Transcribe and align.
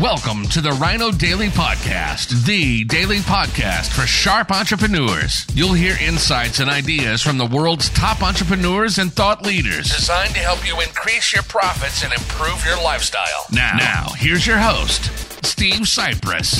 Welcome 0.00 0.48
to 0.48 0.60
the 0.60 0.70
Ryno 0.70 1.16
Daily 1.16 1.46
Podcast, 1.50 2.44
the 2.46 2.82
daily 2.82 3.18
podcast 3.18 3.92
for 3.92 4.08
sharp 4.08 4.50
entrepreneurs. 4.50 5.46
You'll 5.54 5.72
hear 5.74 5.96
insights 6.00 6.58
and 6.58 6.68
ideas 6.68 7.22
from 7.22 7.38
the 7.38 7.46
world's 7.46 7.90
top 7.90 8.20
entrepreneurs 8.20 8.98
and 8.98 9.12
thought 9.12 9.46
leaders 9.46 9.94
designed 9.94 10.34
to 10.34 10.40
help 10.40 10.66
you 10.66 10.80
increase 10.80 11.32
your 11.32 11.44
profits 11.44 12.02
and 12.02 12.12
improve 12.12 12.64
your 12.66 12.76
lifestyle. 12.82 13.46
Now, 13.52 13.76
now 13.78 14.08
here's 14.16 14.44
your 14.44 14.58
host, 14.58 15.04
Steve 15.46 15.82
Sipress. 15.82 16.58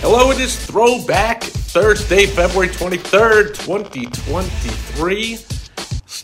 Hello, 0.00 0.32
it 0.32 0.40
is 0.40 0.56
Throwback 0.66 1.44
Thursday, 1.44 2.26
February 2.26 2.68
23rd, 2.68 3.54
2023. 3.54 5.51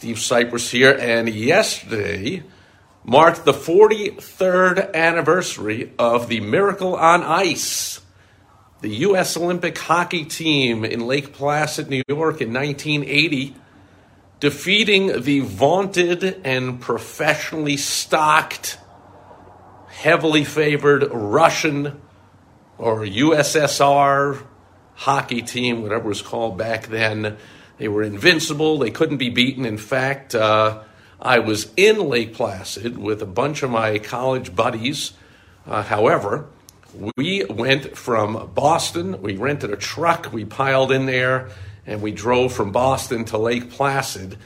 Steve 0.09 0.17
Sipress 0.17 0.71
here, 0.71 0.97
and 0.99 1.29
yesterday 1.29 2.43
marked 3.05 3.45
the 3.45 3.53
43rd 3.53 4.95
anniversary 4.95 5.93
of 5.99 6.29
the 6.29 6.41
Miracle 6.41 6.97
on 6.97 7.23
Ice, 7.23 8.01
the 8.81 8.89
U.S. 8.89 9.37
Olympic 9.37 9.77
hockey 9.77 10.25
team 10.25 10.83
in 10.83 11.01
Lake 11.01 11.35
Placid, 11.35 11.91
New 11.91 12.03
York 12.09 12.41
in 12.41 12.55
1980, 12.55 13.55
defeating 14.41 15.21
the 15.21 15.41
vaunted 15.41 16.41
and 16.43 16.81
professionally 16.81 17.77
stocked, 17.77 18.79
heavily 19.89 20.45
favored 20.45 21.07
Russian 21.13 22.01
or 22.79 23.01
USSR 23.01 24.43
hockey 24.95 25.43
team, 25.43 25.83
whatever 25.83 26.07
it 26.07 26.09
was 26.09 26.23
called 26.23 26.57
back 26.57 26.87
then. 26.87 27.37
They 27.79 27.89
were 27.89 28.03
invincible. 28.03 28.79
They 28.79 28.91
couldn't 28.91 29.19
be 29.19 29.31
beaten. 29.31 29.65
In 29.65 29.79
fact, 29.79 30.35
uh, 30.35 30.83
I 31.21 31.39
was 31.39 31.73
in 31.77 32.01
Lake 32.09 32.35
Placid 32.35 32.99
with 32.99 33.23
a 33.23 33.27
bunch 33.27 33.63
of 33.63 33.71
my 33.71 33.99
college 33.99 34.55
buddies. 34.55 35.13
Uh, 35.67 35.83
however, 35.83 36.47
we 37.17 37.45
went 37.45 37.97
from 37.97 38.51
Boston. 38.55 39.23
We 39.23 39.37
rented 39.37 39.71
a 39.71 39.77
truck. 39.77 40.33
We 40.33 40.45
piled 40.45 40.91
in 40.91 41.07
there 41.07 41.51
and 41.87 42.03
we 42.03 42.13
drove 42.13 42.53
from 42.53 42.73
Boston 42.73 43.25
to 43.27 43.39
Lake 43.39 43.71
Placid. 43.71 44.37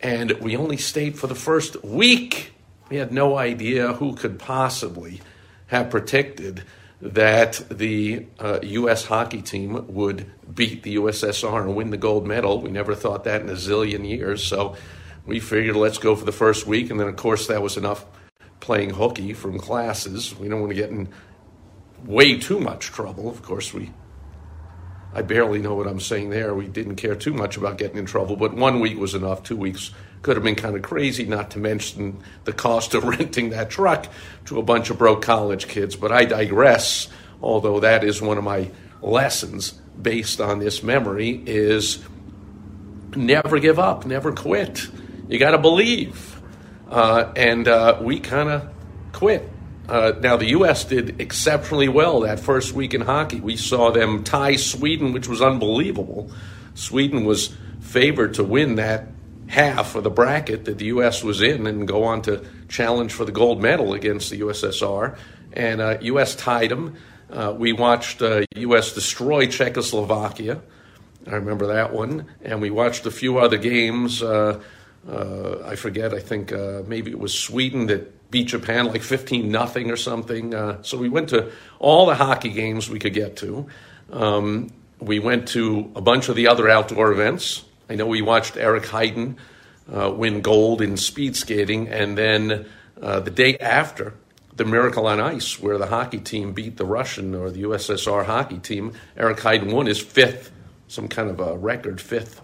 And 0.00 0.32
we 0.40 0.56
only 0.56 0.76
stayed 0.76 1.18
for 1.18 1.26
the 1.26 1.34
first 1.34 1.82
week. 1.84 2.52
We 2.88 2.96
had 2.96 3.12
no 3.12 3.36
idea 3.36 3.94
who 3.94 4.14
could 4.14 4.38
possibly 4.38 5.20
have 5.68 5.90
predicted 5.90 6.62
that 7.00 7.62
the 7.70 8.26
uh, 8.38 8.58
U.S. 8.62 9.04
hockey 9.04 9.42
team 9.42 9.86
would 9.94 10.30
beat 10.52 10.82
the 10.82 10.96
USSR 10.96 11.62
and 11.62 11.76
win 11.76 11.90
the 11.90 11.96
gold 11.96 12.26
medal. 12.26 12.60
We 12.60 12.70
never 12.70 12.94
thought 12.94 13.24
that 13.24 13.42
in 13.42 13.48
a 13.48 13.54
zillion 13.54 14.08
years. 14.08 14.42
So 14.42 14.76
we 15.26 15.40
figured 15.40 15.76
let's 15.76 15.98
go 15.98 16.16
for 16.16 16.24
the 16.24 16.32
first 16.32 16.66
week. 16.66 16.90
And 16.90 16.98
then, 16.98 17.08
of 17.08 17.16
course, 17.16 17.46
that 17.48 17.60
was 17.60 17.76
enough 17.76 18.06
playing 18.60 18.90
hooky 18.90 19.34
from 19.34 19.58
classes. 19.58 20.34
We 20.36 20.48
don't 20.48 20.60
want 20.60 20.70
to 20.70 20.76
get 20.76 20.90
in 20.90 21.08
way 22.04 22.38
too 22.38 22.60
much 22.60 22.86
trouble. 22.86 23.28
Of 23.28 23.42
course, 23.42 23.74
we. 23.74 23.90
I 25.14 25.22
barely 25.22 25.60
know 25.60 25.74
what 25.74 25.86
I'm 25.86 26.00
saying 26.00 26.30
there. 26.30 26.54
We 26.54 26.66
didn't 26.66 26.96
care 26.96 27.14
too 27.14 27.32
much 27.32 27.56
about 27.56 27.78
getting 27.78 27.96
in 27.96 28.06
trouble, 28.06 28.36
but 28.36 28.54
one 28.54 28.80
week 28.80 28.98
was 28.98 29.14
enough. 29.14 29.42
Two 29.42 29.56
weeks 29.56 29.90
could 30.22 30.36
have 30.36 30.44
been 30.44 30.54
kind 30.54 30.76
of 30.76 30.82
crazy, 30.82 31.24
not 31.24 31.50
to 31.52 31.58
mention 31.58 32.22
the 32.44 32.52
cost 32.52 32.94
of 32.94 33.04
renting 33.18 33.50
that 33.50 33.70
truck 33.70 34.08
to 34.46 34.58
a 34.58 34.62
bunch 34.62 34.90
of 34.90 34.98
broke 34.98 35.22
college 35.22 35.68
kids. 35.68 35.96
But 35.96 36.12
I 36.12 36.24
digress, 36.24 37.08
although 37.40 37.80
that 37.80 38.04
is 38.04 38.20
one 38.20 38.36
of 38.38 38.44
my 38.44 38.70
lessons 39.00 39.72
based 40.00 40.40
on 40.40 40.58
this 40.58 40.82
memory 40.82 41.42
is 41.46 42.02
never 43.14 43.58
give 43.58 43.78
up, 43.78 44.04
never 44.04 44.32
quit. 44.32 44.86
You 45.28 45.38
got 45.38 45.52
to 45.52 45.58
believe. 45.58 46.40
Uh, 46.90 47.32
and 47.34 47.66
uh, 47.66 47.98
we 48.00 48.20
kind 48.20 48.48
of 48.48 48.68
quit. 49.12 49.48
Uh, 49.88 50.12
now, 50.20 50.36
the 50.36 50.46
U.S. 50.46 50.84
did 50.84 51.20
exceptionally 51.20 51.88
well 51.88 52.20
that 52.20 52.40
first 52.40 52.72
week 52.72 52.92
in 52.92 53.02
hockey. 53.02 53.40
We 53.40 53.56
saw 53.56 53.90
them 53.90 54.24
tie 54.24 54.56
Sweden, 54.56 55.12
which 55.12 55.28
was 55.28 55.40
unbelievable. 55.40 56.30
Sweden 56.74 57.24
was 57.24 57.54
favored 57.80 58.34
to 58.34 58.44
win 58.44 58.76
that 58.76 59.06
half 59.46 59.94
of 59.94 60.02
the 60.02 60.10
bracket 60.10 60.64
that 60.64 60.78
the 60.78 60.86
U.S. 60.86 61.22
was 61.22 61.40
in 61.40 61.66
and 61.66 61.86
go 61.86 62.04
on 62.04 62.22
to 62.22 62.44
challenge 62.68 63.12
for 63.12 63.24
the 63.24 63.32
gold 63.32 63.62
medal 63.62 63.94
against 63.94 64.30
the 64.30 64.40
USSR. 64.40 65.16
And 65.52 65.80
uh, 65.80 65.98
U.S. 66.00 66.34
tied 66.34 66.70
them. 66.70 66.96
Uh, 67.30 67.54
we 67.56 67.72
watched 67.72 68.20
U.S. 68.20 68.90
Uh, 68.90 68.94
destroy 68.94 69.46
Czechoslovakia. 69.46 70.60
I 71.26 71.34
remember 71.34 71.68
that 71.68 71.92
one. 71.92 72.26
And 72.42 72.60
we 72.60 72.70
watched 72.70 73.06
a 73.06 73.10
few 73.10 73.38
other 73.38 73.56
games. 73.56 74.22
Uh, 74.22 74.60
uh, 75.08 75.62
I 75.64 75.76
forget, 75.76 76.12
I 76.12 76.18
think 76.18 76.50
maybe 76.88 77.12
it 77.12 77.18
was 77.18 77.32
Sweden 77.38 77.86
that 77.86 78.12
beat 78.30 78.48
Japan 78.48 78.86
like 78.86 79.02
15 79.02 79.50
nothing 79.50 79.90
or 79.90 79.96
something. 79.96 80.54
Uh, 80.54 80.82
so 80.82 80.98
we 80.98 81.08
went 81.08 81.30
to 81.30 81.52
all 81.78 82.06
the 82.06 82.14
hockey 82.14 82.50
games 82.50 82.90
we 82.90 82.98
could 82.98 83.14
get 83.14 83.36
to. 83.38 83.66
Um, 84.12 84.70
we 84.98 85.18
went 85.18 85.48
to 85.48 85.90
a 85.94 86.00
bunch 86.00 86.28
of 86.28 86.36
the 86.36 86.48
other 86.48 86.68
outdoor 86.68 87.12
events. 87.12 87.64
I 87.88 87.94
know 87.94 88.06
we 88.06 88.22
watched 88.22 88.56
Eric 88.56 88.84
Heiden 88.84 89.36
uh, 89.92 90.10
win 90.10 90.40
gold 90.40 90.82
in 90.82 90.96
speed 90.96 91.36
skating, 91.36 91.88
and 91.88 92.16
then 92.16 92.66
uh, 93.00 93.20
the 93.20 93.30
day 93.30 93.56
after, 93.58 94.14
the 94.56 94.64
Miracle 94.64 95.06
on 95.06 95.20
Ice, 95.20 95.60
where 95.60 95.76
the 95.76 95.86
hockey 95.86 96.18
team 96.18 96.52
beat 96.54 96.78
the 96.78 96.86
Russian 96.86 97.34
or 97.34 97.50
the 97.50 97.64
USSR 97.64 98.24
hockey 98.24 98.58
team. 98.58 98.92
Eric 99.16 99.38
Heiden 99.38 99.70
won 99.70 99.84
his 99.84 100.00
fifth, 100.00 100.50
some 100.88 101.08
kind 101.08 101.28
of 101.28 101.40
a 101.40 101.56
record, 101.56 102.00
fifth 102.00 102.40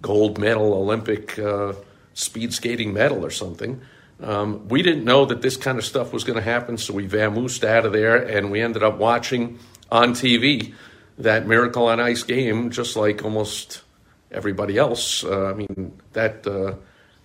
gold 0.00 0.38
medal 0.38 0.74
Olympic 0.74 1.36
uh, 1.38 1.72
speed 2.14 2.54
skating 2.54 2.92
medal 2.92 3.24
or 3.24 3.30
something. 3.30 3.80
Um, 4.22 4.68
we 4.68 4.82
didn't 4.82 5.04
know 5.04 5.26
that 5.26 5.42
this 5.42 5.56
kind 5.56 5.78
of 5.78 5.84
stuff 5.84 6.12
was 6.12 6.24
going 6.24 6.38
to 6.38 6.42
happen, 6.42 6.78
so 6.78 6.94
we 6.94 7.06
vamoosed 7.06 7.64
out 7.64 7.84
of 7.84 7.92
there 7.92 8.16
and 8.16 8.50
we 8.50 8.62
ended 8.62 8.82
up 8.82 8.96
watching 8.98 9.58
on 9.90 10.12
TV 10.12 10.74
that 11.18 11.46
Miracle 11.46 11.86
on 11.86 12.00
Ice 12.00 12.22
game, 12.22 12.70
just 12.70 12.96
like 12.96 13.24
almost 13.24 13.82
everybody 14.30 14.78
else. 14.78 15.24
Uh, 15.24 15.46
I 15.46 15.54
mean, 15.54 15.98
that 16.12 16.46
uh, 16.46 16.74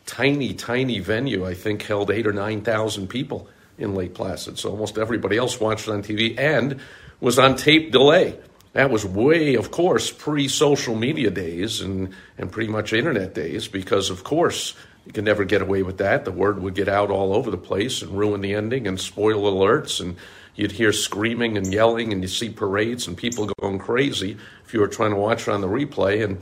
tiny, 0.06 0.54
tiny 0.54 1.00
venue, 1.00 1.46
I 1.46 1.54
think, 1.54 1.84
held 1.84 2.12
eight 2.12 2.28
or 2.28 2.34
9,000 2.34 3.08
people 3.08 3.48
in 3.78 3.96
Lake 3.96 4.14
Placid. 4.14 4.60
So 4.60 4.70
almost 4.70 4.98
everybody 4.98 5.38
else 5.38 5.60
watched 5.60 5.88
it 5.88 5.92
on 5.92 6.04
TV 6.04 6.38
and 6.38 6.80
was 7.20 7.40
on 7.40 7.56
tape 7.56 7.92
delay. 7.92 8.38
That 8.74 8.90
was 8.90 9.06
way, 9.06 9.56
of 9.56 9.72
course, 9.72 10.12
pre 10.12 10.48
social 10.48 10.96
media 10.96 11.30
days 11.30 11.82
and, 11.82 12.14
and 12.38 12.52
pretty 12.52 12.72
much 12.72 12.94
internet 12.94 13.34
days 13.34 13.68
because, 13.68 14.10
of 14.10 14.24
course, 14.24 14.76
you 15.06 15.12
could 15.12 15.24
never 15.24 15.44
get 15.44 15.62
away 15.62 15.84
with 15.84 15.98
that. 15.98 16.26
The 16.26 16.32
word 16.32 16.62
would 16.62 16.76
get 16.76 16.88
out 16.88 17.10
all 17.10 17.34
over 17.34 17.50
the 17.50 17.58
place 17.58 18.02
and 18.02 18.18
ruin 18.18 18.42
the 18.42 18.54
ending 18.54 18.88
and 18.88 19.00
spoil 19.00 19.52
alerts. 19.52 20.00
And 20.00 20.16
you'd 20.56 20.74
hear 20.74 20.94
screaming 20.94 21.58
and 21.58 21.74
yelling, 21.74 22.14
and 22.14 22.22
you 22.22 22.28
see 22.28 22.50
parades 22.50 23.08
and 23.08 23.18
people 23.18 23.50
going 23.60 23.80
crazy 23.80 24.38
if 24.64 24.74
you 24.74 24.80
were 24.80 24.88
trying 24.88 25.12
to 25.12 25.18
watch 25.18 25.48
it 25.48 25.52
on 25.52 25.62
the 25.62 25.68
replay. 25.68 26.24
And, 26.24 26.42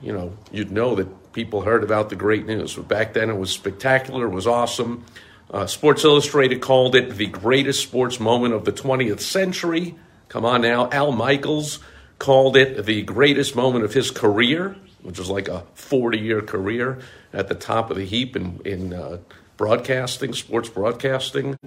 you 0.00 0.12
know, 0.12 0.36
you'd 0.52 0.70
know 0.70 0.94
that 0.94 1.32
people 1.32 1.62
heard 1.62 1.82
about 1.82 2.08
the 2.08 2.16
great 2.16 2.46
news. 2.46 2.76
But 2.76 2.86
back 2.86 3.14
then 3.14 3.30
it 3.30 3.36
was 3.36 3.50
spectacular, 3.50 4.26
it 4.26 4.30
was 4.30 4.46
awesome. 4.46 5.04
Uh, 5.50 5.66
Sports 5.66 6.04
Illustrated 6.04 6.60
called 6.60 6.94
it 6.94 7.16
the 7.16 7.26
greatest 7.26 7.82
sports 7.82 8.20
moment 8.20 8.54
of 8.54 8.64
the 8.64 8.72
20th 8.72 9.20
century. 9.20 9.96
Come 10.28 10.44
on 10.44 10.60
now. 10.60 10.88
Al 10.90 11.10
Michaels 11.10 11.80
called 12.18 12.56
it 12.56 12.84
the 12.84 13.02
greatest 13.02 13.56
moment 13.56 13.84
of 13.84 13.94
his 13.94 14.10
career 14.10 14.76
which 15.02 15.18
was 15.18 15.30
like 15.30 15.48
a 15.48 15.64
40 15.74 16.18
year 16.18 16.42
career 16.42 16.98
at 17.32 17.48
the 17.48 17.54
top 17.54 17.90
of 17.90 17.96
the 17.96 18.04
heap 18.04 18.36
in, 18.36 18.60
in 18.64 18.92
uh, 18.92 19.18
broadcasting, 19.56 20.32
sports 20.32 20.68
broadcasting. 20.68 21.58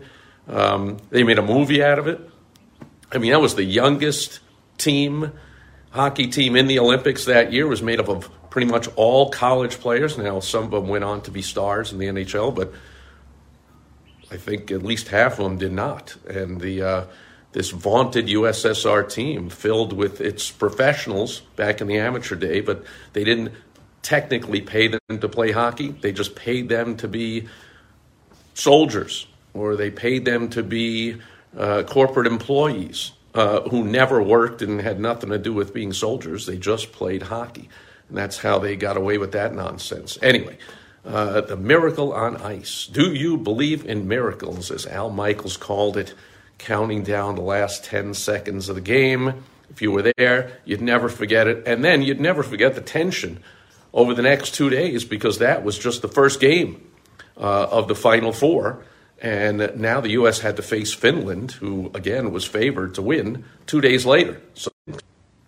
Um, 0.48 0.98
they 1.10 1.24
made 1.24 1.38
a 1.38 1.44
movie 1.44 1.84
out 1.84 2.00
of 2.00 2.08
it. 2.08 2.20
I 3.12 3.18
mean, 3.18 3.32
that 3.32 3.42
was 3.42 3.56
the 3.56 3.64
youngest 3.64 4.40
team, 4.78 5.32
hockey 5.92 6.28
team 6.28 6.56
in 6.56 6.68
the 6.68 6.80
Olympics 6.80 7.26
that 7.26 7.52
year. 7.52 7.66
It 7.66 7.70
was 7.70 7.82
made 7.82 8.00
up 8.00 8.10
of 8.10 8.30
pretty 8.50 8.68
much 8.68 8.88
all 8.96 9.30
college 9.30 9.80
players. 9.80 10.18
Now, 10.18 10.40
some 10.40 10.66
of 10.66 10.72
them 10.72 10.88
went 10.88 11.04
on 11.04 11.22
to 11.22 11.32
be 11.32 11.42
stars 11.42 11.92
in 11.92 12.00
the 12.00 12.08
NHL, 12.08 12.56
but 12.56 12.74
I 14.32 14.38
think 14.38 14.72
at 14.72 14.82
least 14.82 15.10
half 15.10 15.34
of 15.34 15.44
them 15.46 15.58
did 15.58 15.74
not. 15.74 16.16
And 16.28 16.60
the 16.60 16.82
uh, 16.82 17.06
this 17.54 17.70
vaunted 17.70 18.28
USSR 18.28 19.10
team 19.12 19.50
filled 19.50 19.94
with 19.94 20.22
its 20.22 20.50
professionals 20.50 21.42
back 21.56 21.82
in 21.82 21.88
the 21.88 21.98
amateur 21.98 22.36
day, 22.36 22.62
but 22.62 22.84
they 23.14 23.24
didn't 23.24 23.54
technically 24.02 24.62
pay 24.62 24.88
them 24.88 25.20
to 25.20 25.28
play 25.28 25.52
hockey. 25.52 25.90
They 25.90 26.12
just 26.12 26.36
paid 26.36 26.70
them 26.70 26.98
to 26.98 27.08
be 27.08 27.48
soldiers, 28.54 29.28
or 29.54 29.76
they 29.76 29.92
paid 29.92 30.26
them 30.26 30.50
to 30.52 30.64
be 30.64 31.18
uh, 31.58 31.84
corporate 31.84 32.28
employees 32.28 33.12
uh, 33.34 33.62
who 33.70 33.84
never 33.84 34.22
worked 34.22 34.62
and 34.62 34.82
had 34.82 35.00
nothing 35.00 35.30
to 35.30 35.38
do 35.38 35.54
with 35.54 35.74
being 35.74 35.94
soldiers. 35.94 36.46
They 36.46 36.58
just 36.58 36.92
played 36.92 37.24
hockey. 37.24 37.70
And 38.10 38.18
that's 38.18 38.38
how 38.38 38.60
they 38.60 38.76
got 38.76 38.98
away 38.98 39.18
with 39.18 39.34
that 39.34 39.54
nonsense. 39.54 40.18
Anyway, 40.22 40.58
uh, 41.06 41.42
the 41.42 41.58
miracle 41.58 42.14
on 42.14 42.38
ice. 42.38 42.88
Do 42.88 43.14
you 43.14 43.38
believe 43.38 43.86
in 43.86 44.08
miracles, 44.08 44.72
as 44.72 44.86
Al 44.86 45.10
Michaels 45.10 45.58
called 45.58 45.98
it? 45.98 46.14
Counting 46.62 47.04
down 47.04 47.36
the 47.36 47.42
last 47.42 47.84
10 47.86 48.14
seconds 48.14 48.70
of 48.70 48.76
the 48.76 48.82
game. 48.82 49.44
If 49.70 49.82
you 49.82 49.92
were 49.92 50.14
there, 50.18 50.60
you'd 50.64 50.82
never 50.82 51.10
forget 51.10 51.48
it. 51.48 51.68
And 51.68 51.84
then 51.84 52.02
you'd 52.02 52.20
never 52.20 52.44
forget 52.44 52.76
the 52.76 52.82
tension 52.82 53.40
over 53.94 54.14
the 54.14 54.22
next 54.22 54.54
two 54.54 54.70
days 54.70 55.04
because 55.04 55.40
that 55.40 55.64
was 55.64 55.78
just 55.78 56.02
the 56.02 56.08
first 56.08 56.40
game 56.40 56.88
uh, 57.38 57.68
of 57.70 57.88
the 57.88 57.96
Final 57.96 58.32
Four. 58.32 58.84
And 59.22 59.76
now 59.76 60.02
the 60.02 60.12
U.S. 60.12 60.40
had 60.40 60.56
to 60.56 60.64
face 60.64 60.94
Finland, 60.94 61.52
who, 61.54 61.92
again, 61.94 62.32
was 62.32 62.46
favored 62.46 62.96
to 62.96 63.02
win 63.02 63.44
two 63.68 63.82
days 63.82 64.06
later. 64.06 64.42
So, 64.56 64.72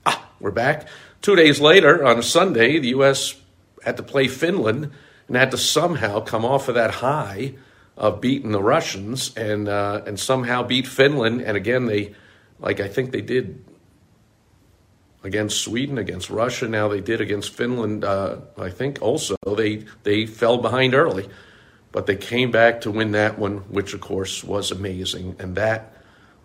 ah, 0.05 0.29
we're 0.39 0.51
back. 0.51 0.87
Two 1.21 1.35
days 1.35 1.59
later, 1.59 2.05
on 2.05 2.19
a 2.19 2.23
Sunday, 2.23 2.79
the 2.79 2.89
U.S. 2.89 3.35
had 3.83 3.97
to 3.97 4.03
play 4.03 4.27
Finland 4.27 4.91
and 5.27 5.37
had 5.37 5.51
to 5.51 5.57
somehow 5.57 6.19
come 6.19 6.45
off 6.45 6.67
of 6.67 6.75
that 6.75 6.91
high 6.95 7.55
of 7.95 8.21
beating 8.21 8.51
the 8.51 8.61
Russians 8.61 9.35
and, 9.35 9.67
uh, 9.67 10.01
and 10.05 10.19
somehow 10.19 10.63
beat 10.63 10.87
Finland. 10.87 11.41
And 11.41 11.55
again, 11.55 11.85
they, 11.85 12.15
like 12.59 12.79
I 12.79 12.87
think 12.87 13.11
they 13.11 13.21
did 13.21 13.63
against 15.23 15.61
Sweden, 15.61 15.97
against 15.97 16.29
Russia. 16.29 16.67
Now 16.67 16.87
they 16.87 17.01
did 17.01 17.21
against 17.21 17.53
Finland. 17.53 18.03
Uh, 18.03 18.37
I 18.57 18.69
think 18.69 19.01
also 19.01 19.35
they 19.57 19.85
they 20.03 20.25
fell 20.25 20.57
behind 20.57 20.93
early, 20.93 21.29
but 21.91 22.05
they 22.05 22.15
came 22.15 22.51
back 22.51 22.81
to 22.81 22.91
win 22.91 23.11
that 23.11 23.39
one, 23.39 23.59
which 23.69 23.93
of 23.93 24.01
course 24.01 24.43
was 24.43 24.71
amazing, 24.71 25.35
and 25.39 25.55
that 25.55 25.93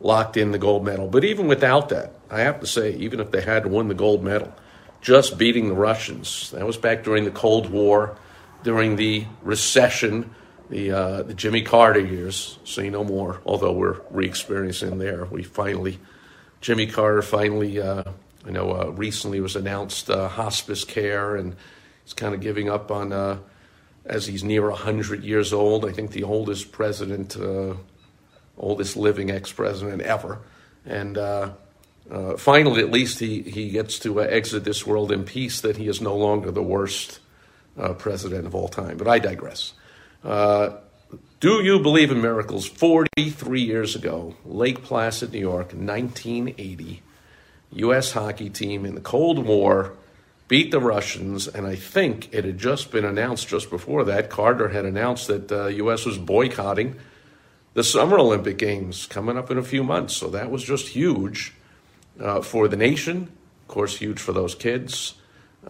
locked 0.01 0.37
in 0.37 0.53
the 0.53 0.59
gold 0.59 0.85
medal. 0.85 1.09
But 1.09 1.25
even 1.25 1.49
without 1.49 1.89
that, 1.89 2.13
I 2.31 2.41
have 2.41 2.61
to 2.61 2.67
say, 2.67 2.93
even 2.93 3.19
if 3.19 3.33
they 3.33 3.41
had 3.41 3.67
win 3.67 3.89
the 3.89 3.95
gold 3.95 4.23
medal, 4.23 4.55
just 5.01 5.37
beating 5.37 5.69
the 5.69 5.75
Russians, 5.75 6.51
that 6.53 6.65
was 6.65 6.77
back 6.77 7.03
during 7.03 7.25
the 7.25 7.33
Cold 7.33 7.71
War, 7.71 8.17
during 8.63 8.97
the 8.97 9.27
recession. 9.43 10.35
The, 10.71 10.93
uh, 10.93 11.23
the 11.23 11.35
Jimmy 11.35 11.63
Carter 11.63 12.01
years, 12.01 12.59
say 12.65 12.91
no 12.91 13.03
more. 13.03 13.41
Although 13.47 13.73
we're 13.73 14.01
re-experiencing 14.11 14.99
there, 14.99 15.25
we 15.25 15.43
finally, 15.43 15.99
Jimmy 16.61 16.87
Carter 16.87 17.23
finally 17.23 17.81
uh, 17.81 18.05
I 18.49 18.51
know 18.51 18.73
uh, 18.73 18.87
recently 18.87 19.41
was 19.41 19.57
announced 19.57 20.09
uh, 20.09 20.29
hospice 20.29 20.85
care, 20.85 21.37
and 21.37 21.55
he's 22.05 22.15
kind 22.15 22.35
of 22.35 22.41
giving 22.41 22.71
up 22.71 22.91
on 22.91 23.13
uh, 23.13 23.39
as 24.07 24.27
he's 24.27 24.43
near 24.43 24.71
100 24.71 25.23
years 25.23 25.53
old. 25.53 25.85
I 25.85 25.93
think 25.93 26.13
the 26.13 26.23
oldest 26.23 26.73
president, 26.73 27.37
uh, 27.37 27.75
oldest 28.57 28.97
living 28.97 29.31
ex 29.31 29.53
president 29.53 30.01
ever. 30.03 30.39
And 30.87 31.19
finally, 32.39 32.81
at 32.81 32.91
least, 32.91 33.19
he, 33.19 33.43
he 33.43 33.69
gets 33.69 33.99
to 34.01 34.23
exit 34.23 34.65
this 34.65 34.87
world 34.87 35.13
in 35.13 35.25
peace, 35.25 35.61
that 35.61 35.77
he 35.77 35.89
is 35.89 36.01
no 36.01 36.17
longer 36.17 36.51
the 36.51 36.63
worst 36.63 37.19
president 37.99 38.47
of 38.47 38.55
all 38.55 38.69
time. 38.69 38.97
But 38.97 39.09
I 39.09 39.19
digress. 39.19 39.75
Do 40.29 41.63
you 41.63 41.79
believe 41.79 42.11
in 42.11 42.21
miracles? 42.21 42.67
43 42.67 43.63
years 43.63 43.95
ago, 43.95 44.35
Lake 44.45 44.83
Placid, 44.83 45.33
New 45.33 45.39
York, 45.39 45.73
1980. 45.73 47.03
U.S. 47.73 48.13
hockey 48.13 48.51
team 48.51 48.85
in 48.85 48.95
the 48.95 49.01
Cold 49.01 49.47
War 49.47 49.95
beat 50.49 50.71
the 50.71 50.81
Russians, 50.81 51.47
and 51.47 51.67
I 51.67 51.77
think 51.77 52.29
it 52.33 52.45
had 52.45 52.59
just 52.59 52.91
been 52.91 53.05
announced 53.05 53.49
just 53.49 53.71
before 53.71 54.05
that. 54.05 54.31
Carter 54.31 54.69
had 54.69 54.85
announced 54.85 55.29
that 55.29 55.49
the 55.49 55.65
uh, 55.65 55.69
U.S. 55.69 56.05
was 56.05 56.19
boycotting 56.19 56.97
the 57.75 57.85
Summer 57.85 58.19
Olympic 58.19 58.59
Games 58.59 59.07
coming 59.07 59.39
up 59.39 59.51
in 59.51 59.59
a 59.59 59.63
few 59.63 59.85
months. 59.85 60.17
So 60.17 60.29
that 60.31 60.51
was 60.51 60.65
just 60.65 60.89
huge 60.89 61.55
uh, 62.21 62.41
for 62.41 62.67
the 62.67 62.77
nation, 62.77 63.31
of 63.63 63.69
course, 63.69 63.99
huge 63.99 64.19
for 64.19 64.33
those 64.33 64.55
kids, 64.55 65.15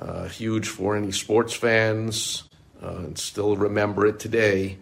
uh, 0.00 0.28
huge 0.28 0.68
for 0.68 0.96
any 0.96 1.12
sports 1.12 1.52
fans, 1.52 2.47
uh, 2.82 2.96
and 2.96 3.18
still 3.18 3.56
remember 3.56 4.06
it 4.06 4.18
today, 4.20 4.78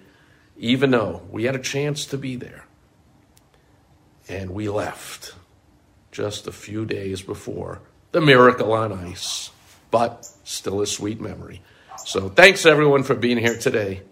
even 0.56 0.90
though 0.90 1.22
we 1.30 1.44
had 1.44 1.54
a 1.54 1.60
chance 1.60 2.06
to 2.06 2.18
be 2.18 2.36
there 2.36 2.66
and 4.28 4.50
we 4.50 4.68
left 4.68 5.34
just 6.10 6.46
a 6.46 6.52
few 6.52 6.84
days 6.84 7.22
before 7.22 7.80
the 8.12 8.20
miracle 8.20 8.72
on 8.72 8.92
ice, 8.92 9.50
but 9.90 10.24
still 10.44 10.80
a 10.80 10.86
sweet 10.86 11.20
memory. 11.20 11.60
So 12.04 12.28
thanks 12.28 12.66
everyone 12.66 13.02
for 13.02 13.14
being 13.14 13.38
here 13.38 13.58
today. 13.58 14.02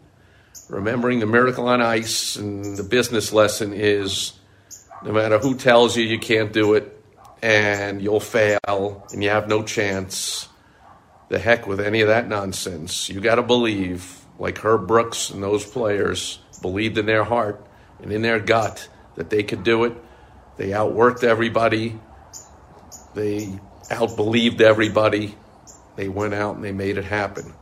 Remembering 0.68 1.20
the 1.20 1.26
miracle 1.26 1.68
on 1.68 1.80
ice 1.80 2.36
and 2.36 2.76
the 2.76 2.82
business 2.82 3.32
lesson 3.32 3.72
is 3.72 4.32
no 5.02 5.12
matter 5.12 5.38
who 5.38 5.54
tells 5.54 5.96
you 5.96 6.04
you 6.04 6.18
can't 6.18 6.52
do 6.52 6.74
it 6.74 7.02
and 7.42 8.00
you'll 8.00 8.20
fail 8.20 9.06
and 9.12 9.22
you 9.22 9.30
have 9.30 9.48
no 9.48 9.62
chance, 9.62 10.48
the 11.34 11.40
heck 11.40 11.66
with 11.66 11.80
any 11.80 12.00
of 12.00 12.08
that 12.08 12.28
nonsense. 12.28 13.08
You 13.08 13.20
got 13.20 13.34
to 13.34 13.42
believe, 13.42 14.24
like 14.38 14.58
Herb 14.58 14.86
Brooks 14.86 15.30
and 15.30 15.42
those 15.42 15.64
players 15.64 16.38
believed 16.62 16.96
in 16.96 17.06
their 17.06 17.24
heart 17.24 17.64
and 18.00 18.12
in 18.12 18.22
their 18.22 18.40
gut 18.40 18.88
that 19.16 19.30
they 19.30 19.42
could 19.42 19.64
do 19.64 19.84
it 19.84 19.96
they 20.56 20.68
outworked 20.70 21.24
everybody. 21.24 21.98
They 23.14 23.58
outbelieved 23.90 24.60
everybody. 24.60 25.34
They 25.96 26.08
went 26.08 26.34
out 26.34 26.56
and 26.56 26.64
they 26.64 26.72
made 26.72 26.96
it 26.96 27.04
happen. 27.04 27.52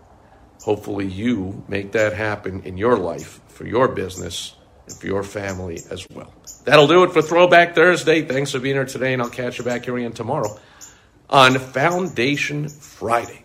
Hopefully, 0.62 1.06
you 1.06 1.64
make 1.68 1.92
that 1.92 2.12
happen 2.12 2.62
in 2.62 2.76
your 2.76 2.96
life, 2.96 3.40
for 3.48 3.66
your 3.66 3.88
business, 3.88 4.54
and 4.86 4.96
for 4.96 5.06
your 5.06 5.22
family 5.22 5.80
as 5.90 6.06
well. 6.10 6.32
That'll 6.64 6.86
do 6.86 7.02
it 7.02 7.12
for 7.12 7.20
Throwback 7.20 7.74
Thursday. 7.74 8.22
Thanks 8.22 8.52
for 8.52 8.60
being 8.60 8.76
here 8.76 8.84
today, 8.84 9.12
and 9.12 9.20
I'll 9.20 9.30
catch 9.30 9.58
you 9.58 9.64
back 9.64 9.86
here 9.86 9.96
again 9.96 10.12
tomorrow 10.12 10.56
on 11.28 11.58
Foundation 11.58 12.68
Friday. 12.68 13.44